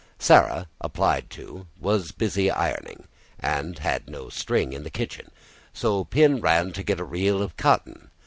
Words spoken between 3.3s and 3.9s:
and